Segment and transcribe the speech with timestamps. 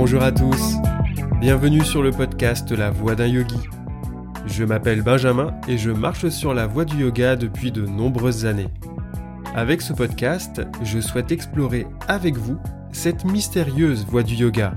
[0.00, 0.76] Bonjour à tous,
[1.40, 3.58] bienvenue sur le podcast La Voix d'un Yogi.
[4.46, 8.68] Je m'appelle Benjamin et je marche sur la voie du yoga depuis de nombreuses années.
[9.56, 12.58] Avec ce podcast, je souhaite explorer avec vous
[12.92, 14.72] cette mystérieuse voie du yoga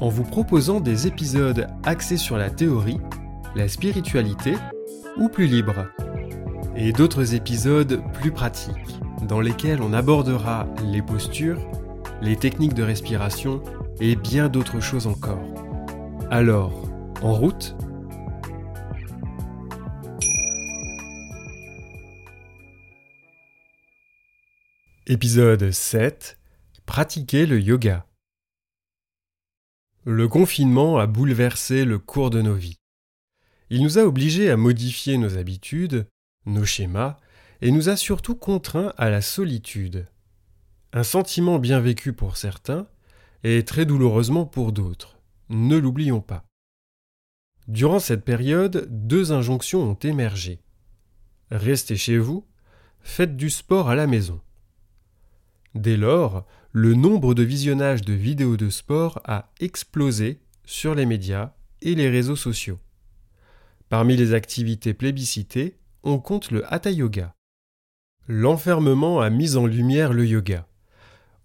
[0.00, 3.00] en vous proposant des épisodes axés sur la théorie,
[3.56, 4.54] la spiritualité
[5.18, 5.86] ou plus libre,
[6.76, 11.58] et d'autres épisodes plus pratiques dans lesquels on abordera les postures,
[12.22, 13.64] les techniques de respiration
[14.00, 15.44] et bien d'autres choses encore.
[16.30, 16.88] Alors,
[17.22, 17.76] en route?
[25.06, 26.38] Épisode 7
[26.86, 28.06] Pratiquer le yoga.
[30.04, 32.78] Le confinement a bouleversé le cours de nos vies.
[33.68, 36.08] Il nous a obligés à modifier nos habitudes,
[36.46, 37.18] nos schémas,
[37.60, 40.08] et nous a surtout contraints à la solitude.
[40.92, 42.88] Un sentiment bien vécu pour certains,
[43.44, 45.18] et très douloureusement pour d'autres.
[45.48, 46.44] Ne l'oublions pas.
[47.68, 50.60] Durant cette période, deux injonctions ont émergé.
[51.50, 52.46] Restez chez vous,
[53.00, 54.40] faites du sport à la maison.
[55.74, 61.52] Dès lors, le nombre de visionnages de vidéos de sport a explosé sur les médias
[61.82, 62.78] et les réseaux sociaux.
[63.88, 67.34] Parmi les activités plébiscitées, on compte le hatha yoga.
[68.28, 70.66] L'enfermement a mis en lumière le yoga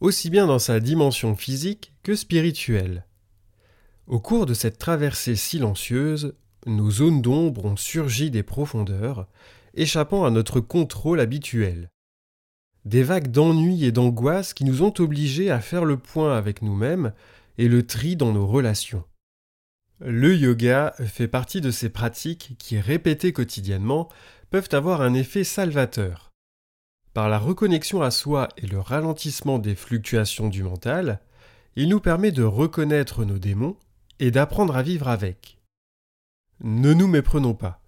[0.05, 3.05] aussi bien dans sa dimension physique que spirituelle.
[4.05, 6.35] Au cours de cette traversée silencieuse,
[6.67, 9.27] nos zones d'ombre ont surgi des profondeurs,
[9.73, 11.89] échappant à notre contrôle habituel.
[12.85, 17.11] Des vagues d'ennui et d'angoisse qui nous ont obligés à faire le point avec nous-mêmes
[17.57, 19.03] et le tri dans nos relations.
[19.99, 24.09] Le yoga fait partie de ces pratiques qui, répétées quotidiennement,
[24.51, 26.34] peuvent avoir un effet salvateur.
[27.15, 31.21] Par la reconnexion à soi et le ralentissement des fluctuations du mental,
[31.77, 33.77] il nous permet de reconnaître nos démons
[34.19, 35.57] et d'apprendre à vivre avec.
[36.59, 37.81] Ne nous méprenons pas.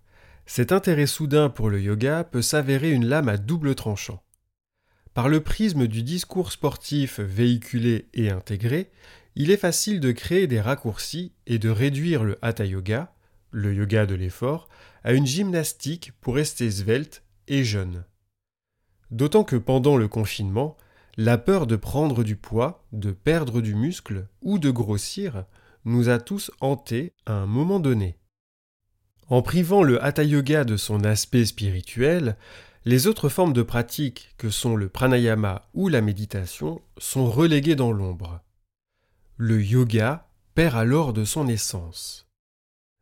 [0.45, 4.23] Cet intérêt soudain pour le yoga peut s'avérer une lame à double tranchant.
[5.13, 8.91] Par le prisme du discours sportif véhiculé et intégré,
[9.35, 13.13] il est facile de créer des raccourcis et de réduire le hatha yoga,
[13.51, 14.69] le yoga de l'effort,
[15.03, 18.05] à une gymnastique pour rester svelte et jeune.
[19.11, 20.75] D'autant que pendant le confinement,
[21.15, 25.45] la peur de prendre du poids, de perdre du muscle ou de grossir
[25.85, 28.17] nous a tous hantés à un moment donné.
[29.29, 32.37] En privant le hatha yoga de son aspect spirituel,
[32.85, 37.91] les autres formes de pratique que sont le pranayama ou la méditation sont reléguées dans
[37.91, 38.41] l'ombre.
[39.35, 42.27] Le yoga perd alors de son essence.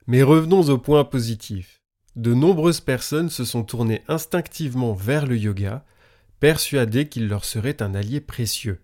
[0.08, 1.82] Mais revenons au point positif.
[2.16, 5.86] De nombreuses personnes se sont tournées instinctivement vers le yoga
[6.46, 8.84] persuadés qu'il leur serait un allié précieux.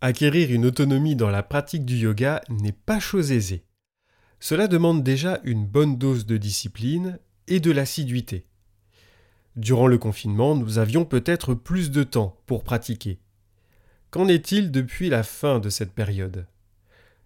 [0.00, 3.64] Acquérir une autonomie dans la pratique du yoga n'est pas chose aisée.
[4.38, 7.18] Cela demande déjà une bonne dose de discipline
[7.48, 8.46] et de l'assiduité.
[9.56, 13.18] Durant le confinement, nous avions peut-être plus de temps pour pratiquer.
[14.12, 16.46] Qu'en est-il depuis la fin de cette période?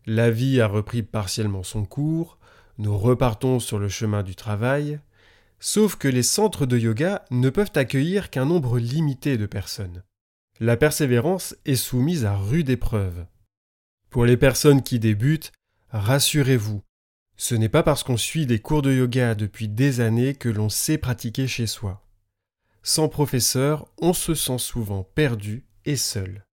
[0.07, 2.39] La vie a repris partiellement son cours,
[2.79, 4.99] nous repartons sur le chemin du travail,
[5.59, 10.03] Sauf que les centres de yoga ne peuvent accueillir qu'un nombre limité de personnes.
[10.61, 13.27] La persévérance est soumise à rude épreuve.
[14.11, 15.53] Pour les personnes qui débutent,
[15.91, 16.83] rassurez-vous,
[17.37, 20.69] ce n'est pas parce qu'on suit des cours de yoga depuis des années que l'on
[20.69, 22.03] sait pratiquer chez soi.
[22.83, 26.47] Sans professeur, on se sent souvent perdu et seul.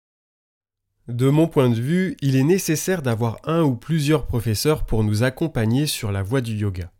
[1.07, 5.23] De mon point de vue, il est nécessaire d'avoir un ou plusieurs professeurs pour nous
[5.23, 6.91] accompagner sur la voie du yoga.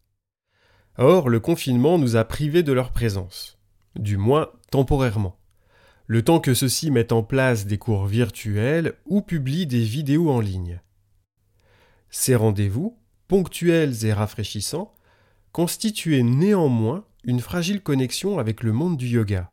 [1.03, 3.57] Or, le confinement nous a privés de leur présence,
[3.95, 5.35] du moins temporairement,
[6.06, 10.40] le temps que ceux-ci mettent en place des cours virtuels ou publient des vidéos en
[10.40, 10.79] ligne.
[12.11, 14.94] Ces rendez-vous, ponctuels et rafraîchissants,
[15.51, 19.49] constituaient néanmoins une fragile connexion avec le monde du yoga.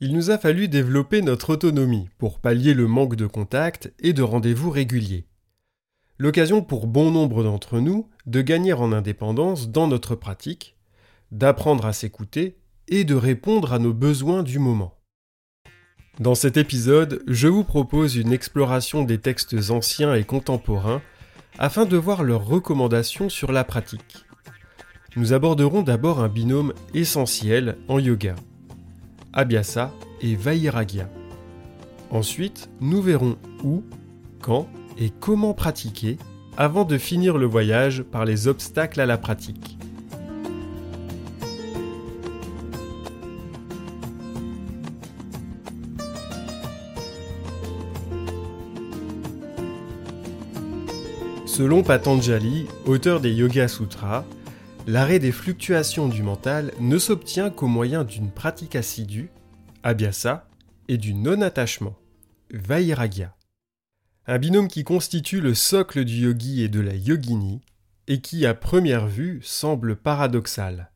[0.00, 4.22] Il nous a fallu développer notre autonomie pour pallier le manque de contact et de
[4.22, 5.26] rendez-vous réguliers
[6.18, 10.76] l'occasion pour bon nombre d'entre nous de gagner en indépendance dans notre pratique,
[11.32, 12.56] d'apprendre à s'écouter
[12.88, 14.94] et de répondre à nos besoins du moment.
[16.18, 21.02] Dans cet épisode, je vous propose une exploration des textes anciens et contemporains
[21.58, 24.24] afin de voir leurs recommandations sur la pratique.
[25.16, 28.34] Nous aborderons d'abord un binôme essentiel en yoga,
[29.32, 29.92] Abhyasa
[30.22, 31.08] et Vairagya.
[32.10, 33.82] Ensuite, nous verrons où,
[34.40, 34.68] quand
[34.98, 36.18] et comment pratiquer
[36.56, 39.76] avant de finir le voyage par les obstacles à la pratique.
[51.44, 54.24] Selon Patanjali, auteur des Yoga Sutras,
[54.86, 59.30] l'arrêt des fluctuations du mental ne s'obtient qu'au moyen d'une pratique assidue,
[59.82, 60.48] abhyasa,
[60.88, 61.96] et du non-attachement,
[62.52, 63.35] vairagya.
[64.28, 67.60] Un binôme qui constitue le socle du yogi et de la yogini,
[68.08, 70.90] et qui, à première vue, semble paradoxal.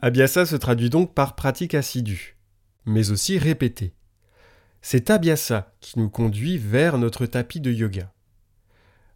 [0.00, 2.38] Abhyasa se traduit donc par pratique assidue,
[2.86, 3.94] mais aussi répétée.
[4.80, 8.10] C'est Abhyasa qui nous conduit vers notre tapis de yoga.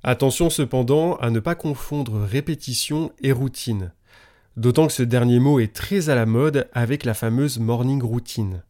[0.02, 3.92] Attention cependant à ne pas confondre répétition et routine,
[4.58, 8.64] d'autant que ce dernier mot est très à la mode avec la fameuse morning routine.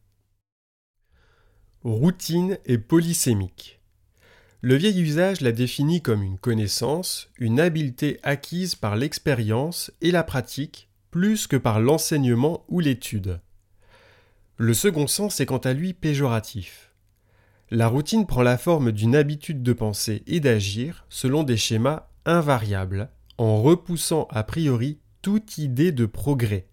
[1.84, 3.80] Routine est polysémique.
[4.60, 10.22] Le vieil usage la définit comme une connaissance, une habileté acquise par l'expérience et la
[10.22, 13.40] pratique, plus que par l'enseignement ou l'étude.
[14.58, 16.92] Le second sens est quant à lui péjoratif.
[17.72, 23.10] La routine prend la forme d'une habitude de penser et d'agir selon des schémas invariables,
[23.38, 26.68] en repoussant a priori toute idée de progrès.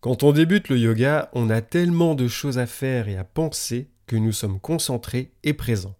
[0.00, 3.88] Quand on débute le yoga, on a tellement de choses à faire et à penser
[4.06, 5.96] que nous sommes concentrés et présents.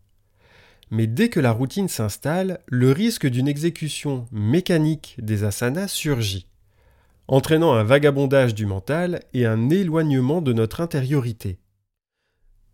[0.90, 6.46] Mais dès que la routine s'installe, le risque d'une exécution mécanique des asanas surgit,
[7.26, 11.58] entraînant un vagabondage du mental et un éloignement de notre intériorité.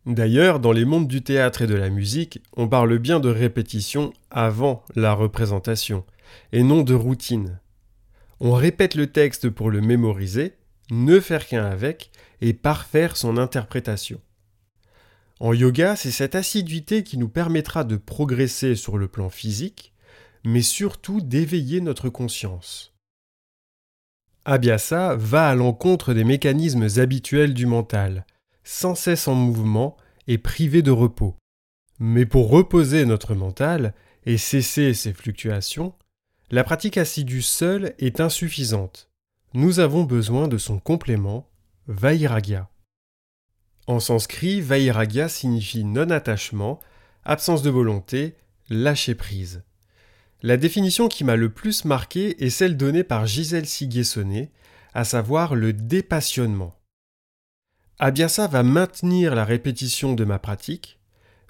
[0.05, 4.13] D'ailleurs, dans les mondes du théâtre et de la musique, on parle bien de répétition
[4.31, 6.05] avant la représentation,
[6.53, 7.59] et non de routine.
[8.41, 10.53] On répète le texte pour le mémoriser,
[10.91, 12.11] ne faire qu'un avec,
[12.41, 14.21] et parfaire son interprétation.
[15.41, 19.93] En yoga, c'est cette assiduité qui nous permettra de progresser sur le plan physique,
[20.45, 22.95] mais surtout d'éveiller notre conscience.
[24.45, 28.27] Abhyasa va à l'encontre des mécanismes habituels du mental,
[28.63, 29.97] sans cesse en mouvement
[30.27, 31.37] et privé de repos.
[31.99, 33.95] Mais pour reposer notre mental
[34.27, 35.95] et cesser ces fluctuations,
[36.51, 39.11] la pratique assidue seule est insuffisante.
[39.57, 41.49] Nous avons besoin de son complément,
[41.87, 42.69] Vairagya.
[43.87, 46.81] En sanskrit, Vairagya signifie non-attachement,
[47.23, 48.35] absence de volonté,
[48.69, 49.63] lâcher prise.
[50.43, 54.51] La définition qui m'a le plus marqué est celle donnée par Gisèle Siguessonnet,
[54.93, 56.75] à savoir le dépassionnement.
[58.01, 60.99] Abhyasa va maintenir la répétition de ma pratique,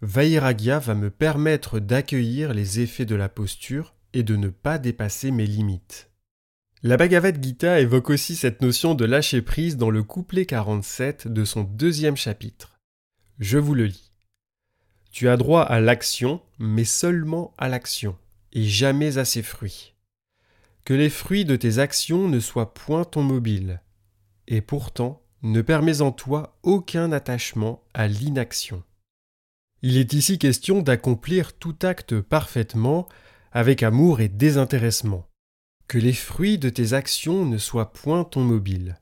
[0.02, 5.30] Vairagya va me permettre d'accueillir les effets de la posture et de ne pas dépasser
[5.30, 6.10] mes limites.
[6.86, 11.46] La Bhagavad Gita évoque aussi cette notion de lâcher prise dans le couplet 47 de
[11.46, 12.78] son deuxième chapitre.
[13.38, 14.12] Je vous le lis.
[15.10, 18.18] Tu as droit à l'action, mais seulement à l'action,
[18.52, 19.94] et jamais à ses fruits.
[20.84, 23.80] Que les fruits de tes actions ne soient point ton mobile.
[24.46, 28.82] Et pourtant, ne permet en toi aucun attachement à l'inaction.
[29.80, 33.08] Il est ici question d'accomplir tout acte parfaitement,
[33.52, 35.26] avec amour et désintéressement.
[35.86, 38.98] Que les fruits de tes actions ne soient point ton mobile.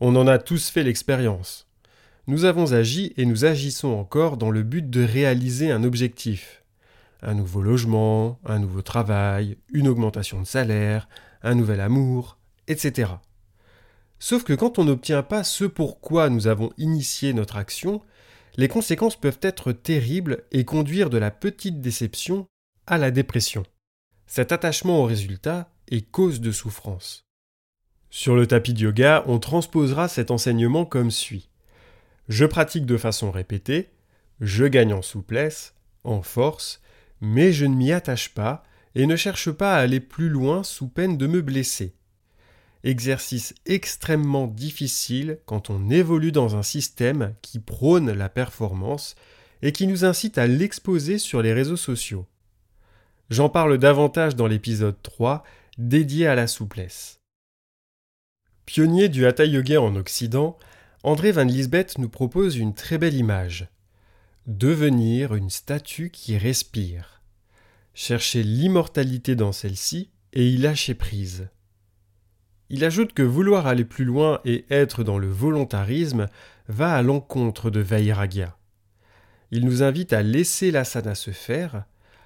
[0.00, 1.66] On en a tous fait l'expérience.
[2.26, 6.62] Nous avons agi et nous agissons encore dans le but de réaliser un objectif.
[7.22, 11.08] Un nouveau logement, un nouveau travail, une augmentation de salaire,
[11.42, 12.38] un nouvel amour,
[12.68, 13.12] etc.
[14.18, 18.02] Sauf que quand on n'obtient pas ce pourquoi nous avons initié notre action,
[18.56, 22.46] les conséquences peuvent être terribles et conduire de la petite déception
[22.86, 23.62] à la dépression.
[24.26, 27.24] Cet attachement au résultat est cause de souffrance.
[28.10, 31.50] Sur le tapis de yoga, on transposera cet enseignement comme suit.
[32.28, 33.90] Je pratique de façon répétée,
[34.40, 36.80] je gagne en souplesse, en force,
[37.20, 38.62] mais je ne m'y attache pas
[38.94, 41.94] et ne cherche pas à aller plus loin sous peine de me blesser
[42.84, 49.14] exercice extrêmement difficile quand on évolue dans un système qui prône la performance
[49.62, 52.26] et qui nous incite à l'exposer sur les réseaux sociaux.
[53.30, 55.42] J'en parle davantage dans l'épisode 3
[55.78, 57.20] dédié à la souplesse.
[58.66, 60.58] Pionnier du Hatha Yoga en Occident,
[61.04, 63.68] André Van Lisbeth nous propose une très belle image.
[64.46, 67.22] Devenir une statue qui respire.
[67.94, 71.48] Chercher l'immortalité dans celle-ci et y lâcher prise.
[72.70, 76.26] Il ajoute que vouloir aller plus loin et être dans le volontarisme
[76.66, 78.56] va à l'encontre de Vairagya.
[79.52, 81.84] Il nous invite à laisser l'asana se faire,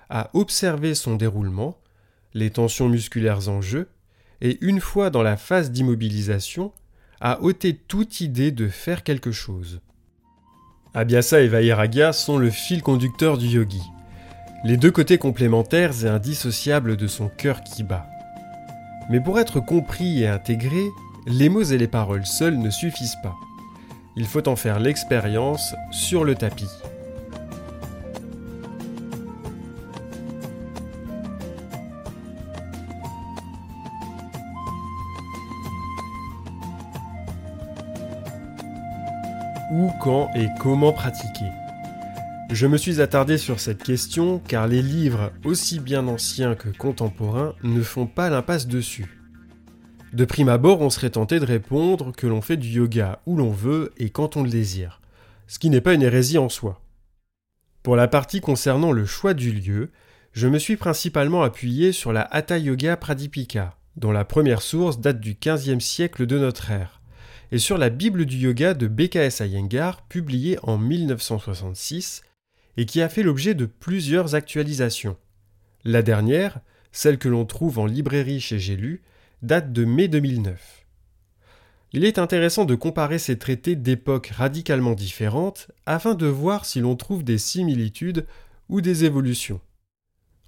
[0.09, 1.82] à observer son déroulement,
[2.35, 3.89] les tensions musculaires en jeu,
[4.41, 6.73] et une fois dans la phase d'immobilisation,
[7.21, 9.81] à ôter toute idée de faire quelque chose.
[10.95, 13.83] Abhyasa et Vairagya sont le fil conducteur du yogi,
[14.65, 18.07] les deux côtés complémentaires et indissociables de son cœur qui bat.
[19.09, 20.83] Mais pour être compris et intégré,
[21.27, 23.37] les mots et les paroles seuls ne suffisent pas.
[24.17, 26.69] Il faut en faire l'expérience sur le tapis.
[39.73, 41.51] Où, quand et comment pratiquer
[42.51, 47.55] Je me suis attardé sur cette question car les livres, aussi bien anciens que contemporains,
[47.63, 49.19] ne font pas l'impasse dessus.
[50.13, 53.51] De prime abord, on serait tenté de répondre que l'on fait du yoga où l'on
[53.51, 55.01] veut et quand on le désire,
[55.47, 56.83] ce qui n'est pas une hérésie en soi.
[57.83, 59.91] Pour la partie concernant le choix du lieu,
[60.33, 65.21] je me suis principalement appuyé sur la Hatha Yoga Pradipika, dont la première source date
[65.21, 67.02] du XVe siècle de notre ère,
[67.53, 72.23] et sur la Bible du yoga de BKS Iyengar, publiée en 1966
[72.79, 75.19] et qui a fait l'objet de plusieurs actualisations.
[75.85, 76.61] La dernière,
[76.93, 79.03] celle que l'on trouve en librairie chez J'ai
[79.43, 80.87] date de mai 2009.
[81.93, 86.97] Il est intéressant de comparer ces traités d'époques radicalement différentes afin de voir si l'on
[86.97, 88.27] trouve des similitudes
[88.71, 89.61] ou des évolutions.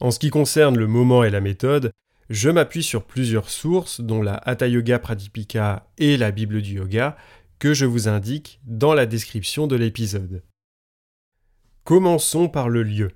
[0.00, 1.92] En ce qui concerne le moment et la méthode,
[2.30, 7.16] je m'appuie sur plusieurs sources, dont la Hatha Yoga Pradipika et la Bible du Yoga,
[7.58, 10.42] que je vous indique dans la description de l'épisode.
[11.84, 13.10] Commençons par le lieu.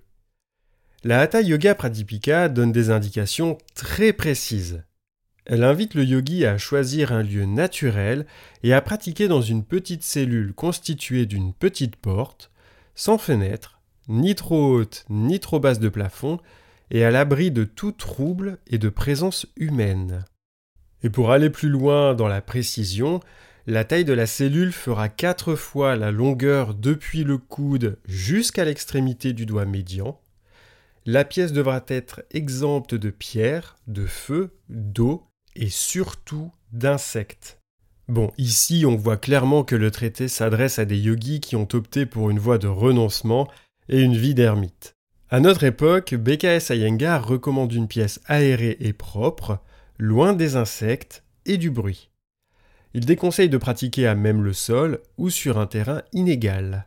[1.05, 4.83] La Hatha Yoga Pradipika donne des indications très précises.
[5.47, 8.27] Elle invite le yogi à choisir un lieu naturel
[8.63, 12.51] et à pratiquer dans une petite cellule constituée d'une petite porte,
[12.95, 16.39] sans fenêtre, ni trop haute ni trop basse de plafond,
[16.91, 20.25] et à l'abri de tout trouble et de présence humaine.
[21.03, 23.21] Et pour aller plus loin dans la précision,
[23.67, 29.33] la taille de la cellule fera quatre fois la longueur depuis le coude jusqu'à l'extrémité
[29.33, 30.19] du doigt médian.
[31.05, 37.59] La pièce devra être exempte de pierres, de feu, d'eau et surtout d'insectes.
[38.09, 42.07] Bon, ici on voit clairement que le traité s'adresse à des yogis qui ont opté
[42.07, 43.49] pour une voie de renoncement
[43.91, 44.98] et une vie d'ermite.
[45.31, 49.61] À notre époque, BKS Iyengar recommande une pièce aérée et propre,
[49.99, 52.11] loin des insectes et du bruit.
[52.95, 56.87] Il déconseille de pratiquer à même le sol ou sur un terrain inégal.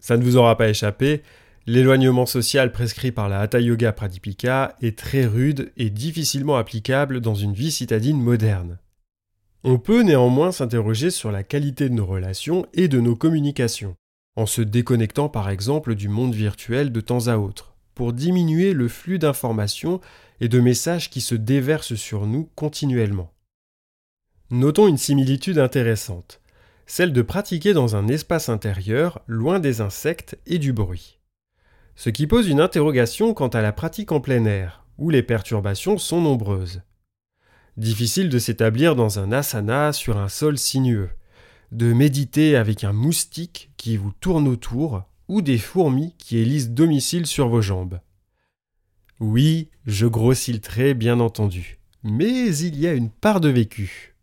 [0.00, 1.22] Ça ne vous aura pas échappé,
[1.68, 7.34] L'éloignement social prescrit par la Hatha Yoga Pradipika est très rude et difficilement applicable dans
[7.34, 8.78] une vie citadine moderne.
[9.64, 13.96] On peut néanmoins s'interroger sur la qualité de nos relations et de nos communications,
[14.36, 18.88] en se déconnectant par exemple du monde virtuel de temps à autre, pour diminuer le
[18.88, 20.00] flux d'informations
[20.40, 23.32] et de messages qui se déversent sur nous continuellement.
[24.50, 26.40] Notons une similitude intéressante,
[26.86, 31.16] celle de pratiquer dans un espace intérieur loin des insectes et du bruit
[31.96, 35.96] ce qui pose une interrogation quant à la pratique en plein air, où les perturbations
[35.98, 36.82] sont nombreuses.
[37.78, 41.10] Difficile de s'établir dans un asana sur un sol sinueux,
[41.72, 47.26] de méditer avec un moustique qui vous tourne autour, ou des fourmis qui élisent domicile
[47.26, 48.00] sur vos jambes.
[49.18, 54.14] Oui, je grossis le trait, bien entendu, mais il y a une part de vécu.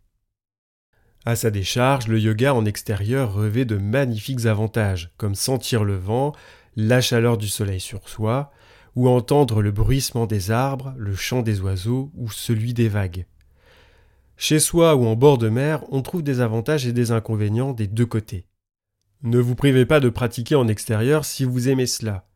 [1.26, 6.32] À sa décharge, le yoga en extérieur revêt de magnifiques avantages, comme sentir le vent,
[6.76, 8.52] la chaleur du soleil sur soi,
[8.94, 13.26] ou entendre le bruissement des arbres, le chant des oiseaux ou celui des vagues.
[14.36, 17.86] Chez soi ou en bord de mer, on trouve des avantages et des inconvénients des
[17.86, 18.46] deux côtés.
[19.22, 22.26] Ne vous privez pas de pratiquer en extérieur si vous aimez cela.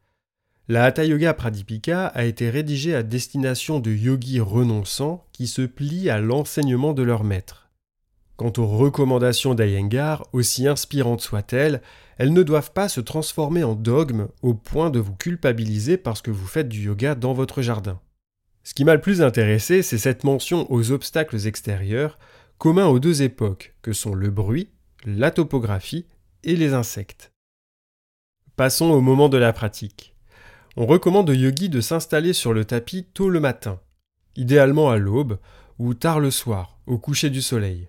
[0.69, 6.11] La Hatha Yoga Pradipika a été rédigée à destination de yogis renonçants qui se plient
[6.11, 7.71] à l'enseignement de leur maître.
[8.37, 11.83] Quant aux recommandations d'Ayengar, aussi inspirantes soient-elles,
[12.19, 16.31] elles ne doivent pas se transformer en dogme au point de vous culpabiliser parce que
[16.31, 18.01] vous faites du yoga dans votre jardin.
[18.69, 22.19] Ce qui m'a le plus intéressé, c'est cette mention aux obstacles extérieurs,
[22.59, 24.69] communs aux deux époques, que sont le bruit,
[25.07, 26.05] la topographie
[26.45, 27.33] et les insectes.
[28.57, 30.15] Passons au moment de la pratique.
[30.77, 33.81] On recommande aux yogis de s'installer sur le tapis tôt le matin,
[34.37, 35.39] idéalement à l'aube
[35.79, 37.89] ou tard le soir, au coucher du soleil.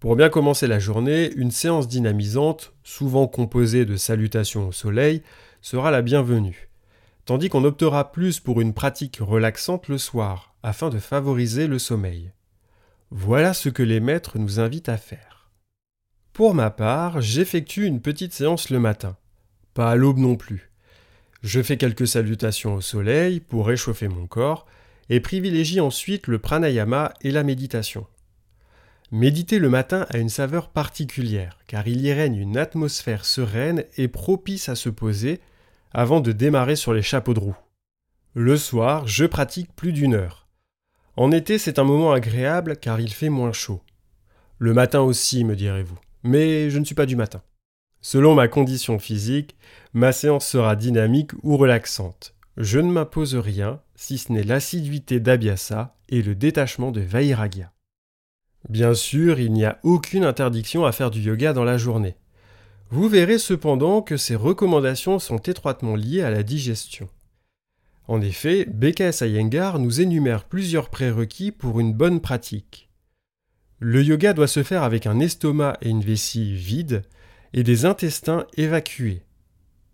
[0.00, 5.22] Pour bien commencer la journée, une séance dynamisante, souvent composée de salutations au soleil,
[5.60, 6.68] sera la bienvenue,
[7.24, 12.32] tandis qu'on optera plus pour une pratique relaxante le soir, afin de favoriser le sommeil.
[13.10, 15.50] Voilà ce que les maîtres nous invitent à faire.
[16.32, 19.16] Pour ma part, j'effectue une petite séance le matin,
[19.72, 20.70] pas à l'aube non plus.
[21.42, 24.66] Je fais quelques salutations au soleil pour réchauffer mon corps
[25.10, 28.06] et privilégie ensuite le pranayama et la méditation.
[29.12, 34.08] Méditer le matin a une saveur particulière, car il y règne une atmosphère sereine et
[34.08, 35.40] propice à se poser
[35.94, 37.56] avant de démarrer sur les chapeaux de roue.
[38.34, 40.48] Le soir, je pratique plus d'une heure.
[41.16, 43.80] En été, c'est un moment agréable car il fait moins chaud.
[44.58, 47.42] Le matin aussi, me direz-vous, mais je ne suis pas du matin.
[48.00, 49.56] Selon ma condition physique,
[49.92, 52.34] ma séance sera dynamique ou relaxante.
[52.56, 57.72] Je ne m'impose rien, si ce n'est l'assiduité d'Abhyasa et le détachement de Vairagya.
[58.68, 62.16] Bien sûr, il n'y a aucune interdiction à faire du yoga dans la journée.
[62.90, 67.08] Vous verrez cependant que ces recommandations sont étroitement liées à la digestion.
[68.06, 72.90] En effet, BKS Iyengar nous énumère plusieurs prérequis pour une bonne pratique.
[73.80, 77.02] Le yoga doit se faire avec un estomac et une vessie vides
[77.52, 79.22] et des intestins évacués,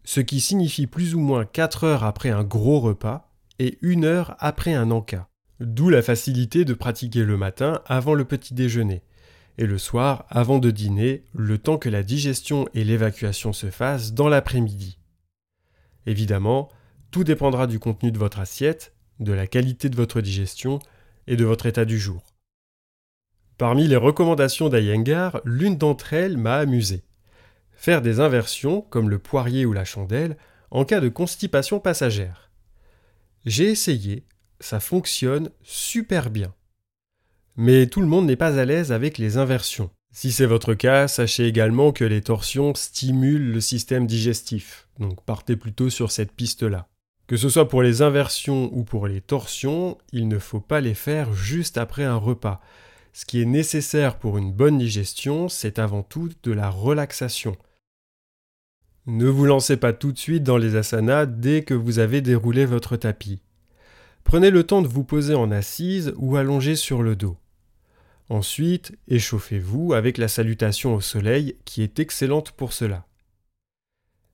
[0.04, 4.36] ce qui signifie plus ou moins 4 heures après un gros repas et 1 heure
[4.38, 5.28] après un encas.
[5.60, 9.02] D'où la facilité de pratiquer le matin avant le petit déjeuner,
[9.60, 14.14] et le soir avant de dîner, le temps que la digestion et l'évacuation se fassent
[14.14, 14.98] dans l'après-midi.
[16.06, 16.70] Évidemment,
[17.10, 20.78] tout dépendra du contenu de votre assiette, de la qualité de votre digestion
[21.26, 22.24] et de votre état du jour.
[23.58, 27.04] Parmi les recommandations d'Ayengar, l'une d'entre elles m'a amusé.
[27.72, 30.38] Faire des inversions, comme le poirier ou la chandelle,
[30.70, 32.50] en cas de constipation passagère.
[33.44, 34.24] J'ai essayé,
[34.58, 36.54] ça fonctionne super bien.
[37.62, 39.90] Mais tout le monde n'est pas à l'aise avec les inversions.
[40.14, 45.56] Si c'est votre cas, sachez également que les torsions stimulent le système digestif, donc partez
[45.56, 46.88] plutôt sur cette piste-là.
[47.26, 50.94] Que ce soit pour les inversions ou pour les torsions, il ne faut pas les
[50.94, 52.62] faire juste après un repas.
[53.12, 57.58] Ce qui est nécessaire pour une bonne digestion, c'est avant tout de la relaxation.
[59.04, 62.64] Ne vous lancez pas tout de suite dans les asanas dès que vous avez déroulé
[62.64, 63.42] votre tapis.
[64.24, 67.36] Prenez le temps de vous poser en assise ou allongé sur le dos.
[68.30, 73.04] Ensuite, échauffez-vous avec la salutation au soleil qui est excellente pour cela.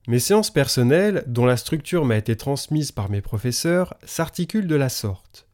[0.07, 4.89] Mes séances personnelles, dont la structure m'a été transmise par mes professeurs, s'articulent de la
[4.89, 5.47] sorte.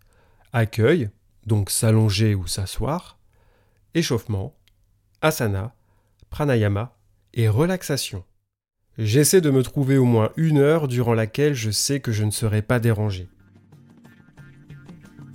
[0.52, 1.10] Accueil,
[1.46, 3.18] donc s'allonger ou s'asseoir,
[3.94, 4.54] échauffement,
[5.22, 5.74] asana,
[6.30, 6.98] pranayama
[7.34, 8.26] et relaxation.
[8.98, 12.32] J'essaie de me trouver au moins une heure durant laquelle je sais que je ne
[12.32, 13.30] serai pas dérangé.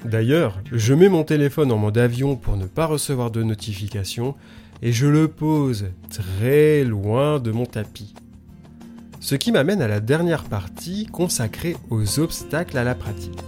[0.05, 4.37] D'ailleurs, je mets mon téléphone en mode avion pour ne pas recevoir de notifications
[4.81, 8.15] et je le pose très loin de mon tapis.
[9.21, 13.43] Ce qui m'amène à la dernière partie consacrée aux obstacles à la pratique.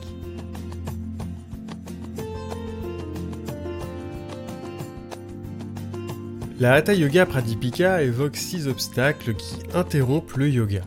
[6.58, 10.82] La Hatha Yoga Pradipika évoque six obstacles qui interrompent le yoga.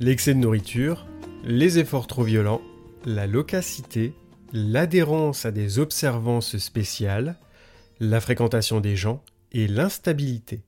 [0.00, 1.06] L'excès de nourriture,
[1.44, 2.62] les efforts trop violents,
[3.04, 4.14] la locacité,
[4.52, 7.36] l'adhérence à des observances spéciales,
[8.00, 10.62] la fréquentation des gens et l'instabilité.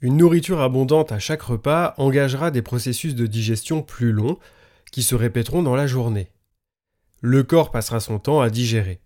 [0.00, 4.38] Une nourriture abondante à chaque repas engagera des processus de digestion plus longs
[4.90, 6.30] qui se répéteront dans la journée.
[7.20, 9.00] Le corps passera son temps à digérer.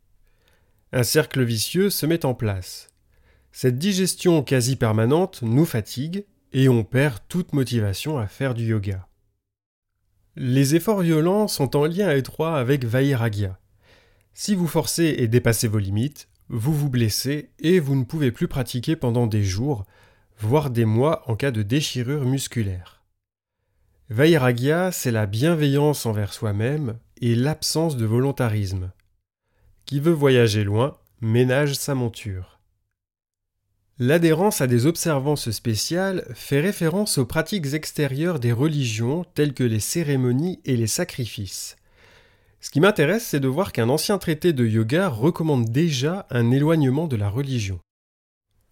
[0.92, 2.90] Un cercle vicieux se met en place.
[3.50, 9.08] Cette digestion quasi permanente nous fatigue et on perd toute motivation à faire du yoga.
[10.36, 13.58] Les efforts violents sont en lien étroit avec Vairagya.
[14.34, 18.48] Si vous forcez et dépassez vos limites, vous vous blessez et vous ne pouvez plus
[18.48, 19.86] pratiquer pendant des jours,
[20.38, 23.02] voire des mois en cas de déchirure musculaire.
[24.10, 28.90] Vairagya, c'est la bienveillance envers soi-même et l'absence de volontarisme.
[29.86, 32.58] Qui veut voyager loin ménage sa monture.
[33.98, 39.80] L'adhérence à des observances spéciales fait référence aux pratiques extérieures des religions telles que les
[39.80, 41.76] cérémonies et les sacrifices.
[42.64, 47.06] Ce qui m'intéresse, c'est de voir qu'un ancien traité de yoga recommande déjà un éloignement
[47.06, 47.78] de la religion.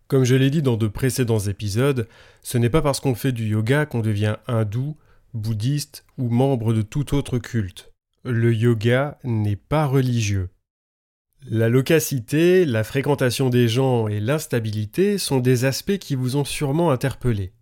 [0.08, 2.08] Comme je l'ai dit dans de précédents épisodes,
[2.42, 4.96] ce n'est pas parce qu'on fait du yoga qu'on devient hindou,
[5.34, 7.92] bouddhiste ou membre de tout autre culte.
[8.24, 10.48] Le yoga n'est pas religieux.
[11.46, 16.92] La locacité, la fréquentation des gens et l'instabilité sont des aspects qui vous ont sûrement
[16.92, 17.52] interpellé.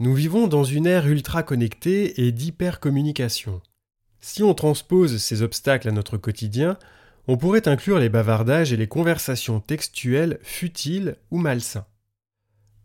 [0.00, 3.60] Nous vivons dans une ère ultra connectée et d'hypercommunication.
[4.26, 6.78] Si on transpose ces obstacles à notre quotidien,
[7.28, 11.84] on pourrait inclure les bavardages et les conversations textuelles futiles ou malsains.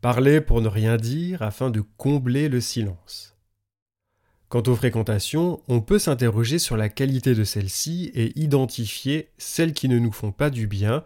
[0.01, 3.37] Parler pour ne rien dire afin de combler le silence.
[4.49, 9.87] Quant aux fréquentations, on peut s'interroger sur la qualité de celles-ci et identifier celles qui
[9.87, 11.05] ne nous font pas du bien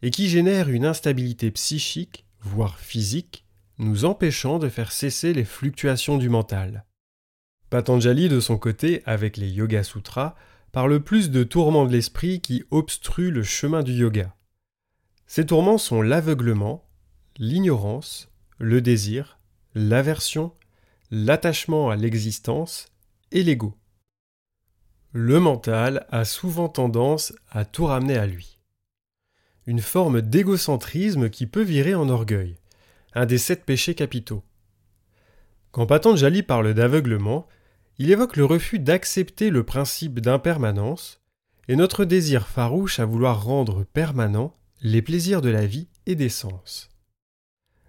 [0.00, 3.44] et qui génèrent une instabilité psychique, voire physique,
[3.76, 6.86] nous empêchant de faire cesser les fluctuations du mental.
[7.74, 10.36] Patanjali, de son côté, avec les Yoga Sutras,
[10.70, 14.32] parle plus de tourments de l'esprit qui obstruent le chemin du yoga.
[15.26, 16.88] Ces tourments sont l'aveuglement,
[17.36, 19.40] l'ignorance, le désir,
[19.74, 20.52] l'aversion,
[21.10, 22.92] l'attachement à l'existence
[23.32, 23.76] et l'ego.
[25.10, 28.60] Le mental a souvent tendance à tout ramener à lui.
[29.66, 32.54] Une forme d'égocentrisme qui peut virer en orgueil,
[33.14, 34.44] un des sept péchés capitaux.
[35.72, 37.48] Quand Patanjali parle d'aveuglement,
[37.98, 41.20] il évoque le refus d'accepter le principe d'impermanence
[41.68, 46.28] et notre désir farouche à vouloir rendre permanent les plaisirs de la vie et des
[46.28, 46.90] sens.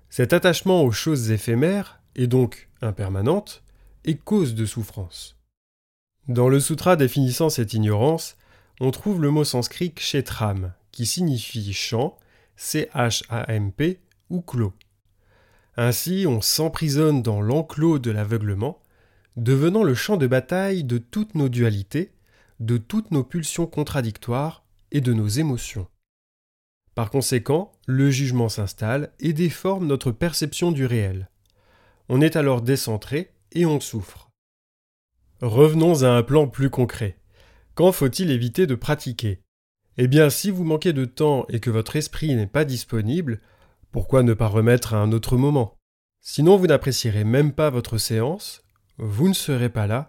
[0.10, 3.64] Cet attachement aux choses éphémères, et donc impermanente,
[4.06, 5.38] est cause de souffrance.
[6.28, 8.38] Dans le sutra définissant cette ignorance,
[8.80, 12.18] on trouve le mot sanskrit kshetram, qui signifie champ,
[12.56, 14.74] C-H-A-M-P ou clos.
[15.78, 18.80] Ainsi, on s'emprisonne dans l'enclos de l'aveuglement,
[19.38, 22.14] devenant le champ de bataille de toutes nos dualités,
[22.60, 25.88] de toutes nos pulsions contradictoires et de nos émotions.
[26.94, 31.30] Par conséquent, le jugement s'installe et déforme notre perception du réel.
[32.08, 34.30] On est alors décentré et on souffre.
[35.42, 37.18] Revenons à un plan plus concret.
[37.74, 39.42] Quand faut-il éviter de pratiquer?
[39.98, 43.42] Eh bien, si vous manquez de temps et que votre esprit n'est pas disponible,
[43.92, 45.78] pourquoi ne pas remettre à un autre moment?
[46.22, 48.65] Sinon, vous n'apprécierez même pas votre séance,
[48.98, 50.08] vous ne serez pas là,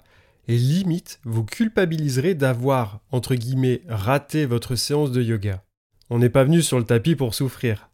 [0.49, 5.65] et limite, vous culpabiliserez d'avoir, entre guillemets, raté votre séance de yoga.
[6.09, 7.91] On n'est pas venu sur le tapis pour souffrir.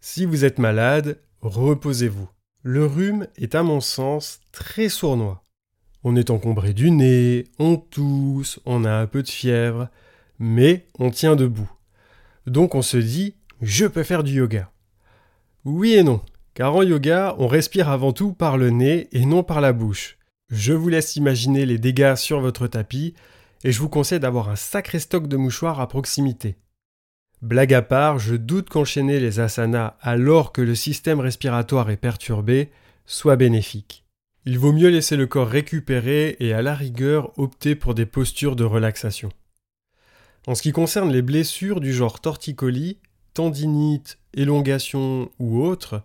[0.00, 2.28] Si vous êtes malade, reposez-vous.
[2.62, 5.44] Le rhume est à mon sens très sournois.
[6.04, 9.88] On est encombré du nez, on tousse, on a un peu de fièvre,
[10.38, 11.70] mais on tient debout.
[12.46, 14.70] Donc on se dit je peux faire du yoga.
[15.64, 16.22] Oui et non,
[16.58, 20.18] car en yoga, on respire avant tout par le nez et non par la bouche.
[20.50, 23.14] Je vous laisse imaginer les dégâts sur votre tapis
[23.62, 26.56] et je vous conseille d'avoir un sacré stock de mouchoirs à proximité.
[27.42, 32.72] Blague à part, je doute qu'enchaîner les asanas alors que le système respiratoire est perturbé
[33.06, 34.04] soit bénéfique.
[34.44, 38.56] Il vaut mieux laisser le corps récupérer et à la rigueur opter pour des postures
[38.56, 39.28] de relaxation.
[40.48, 42.98] En ce qui concerne les blessures du genre torticolis,
[43.32, 46.02] tendinite, élongation ou autres,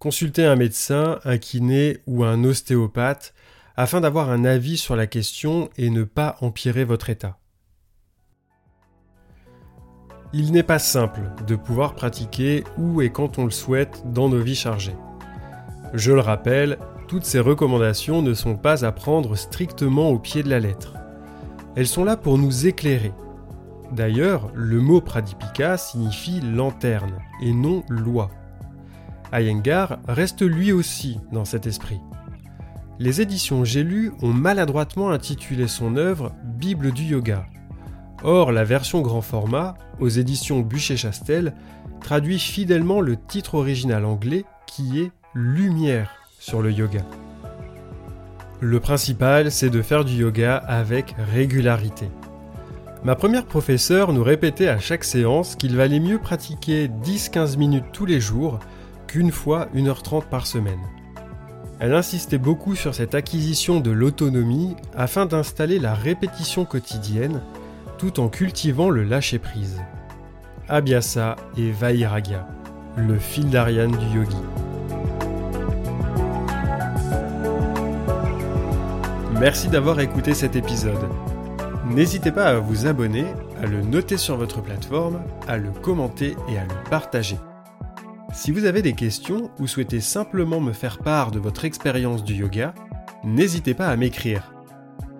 [0.00, 3.34] consultez un médecin, un kiné ou un ostéopathe
[3.76, 7.38] afin d'avoir un avis sur la question et ne pas empirer votre état.
[10.32, 14.40] Il n'est pas simple de pouvoir pratiquer où et quand on le souhaite dans nos
[14.40, 14.96] vies chargées.
[15.92, 20.48] Je le rappelle, toutes ces recommandations ne sont pas à prendre strictement au pied de
[20.48, 20.94] la lettre.
[21.76, 23.12] Elles sont là pour nous éclairer.
[23.92, 28.30] D'ailleurs, le mot pradipika signifie lanterne et non loi.
[29.32, 32.00] Iyengar reste lui aussi dans cet esprit.
[32.98, 33.86] Les éditions J'ai
[34.22, 37.46] ont maladroitement intitulé son œuvre Bible du yoga,
[38.22, 41.54] Or, la version grand format, aux éditions Bûcher-Chastel,
[42.00, 47.00] traduit fidèlement le titre original anglais qui est Lumière sur le yoga.
[48.60, 52.10] Le principal, c'est de faire du yoga avec régularité.
[53.04, 58.04] Ma première professeure nous répétait à chaque séance qu'il valait mieux pratiquer 10-15 minutes tous
[58.04, 58.58] les jours
[59.10, 60.78] qu'une fois 1h30 par semaine.
[61.80, 67.40] Elle insistait beaucoup sur cette acquisition de l'autonomie afin d'installer la répétition quotidienne
[67.98, 69.80] tout en cultivant le lâcher-prise.
[70.68, 72.46] Abhyasa et Vairagya,
[72.96, 74.36] le fil d'Ariane du yogi.
[79.40, 81.08] Merci d'avoir écouté cet épisode.
[81.84, 83.24] N'hésitez pas à vous abonner,
[83.60, 87.38] à le noter sur votre plateforme, à le commenter et à le partager.
[88.40, 92.32] Si vous avez des questions ou souhaitez simplement me faire part de votre expérience du
[92.32, 92.74] yoga,
[93.22, 94.54] n'hésitez pas à m'écrire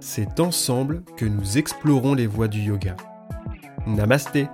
[0.00, 2.96] c'est ensemble que nous explorons les voies du yoga.
[3.86, 4.48] Namasté